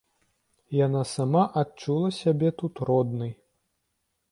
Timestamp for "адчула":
1.61-2.09